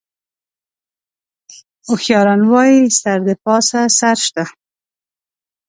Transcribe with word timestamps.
هوښیاران 1.87 2.41
وایي: 2.51 2.81
سر 2.99 3.17
د 3.27 3.29
پاسه 3.43 3.81
سر 3.99 4.17
شته. 4.25 4.43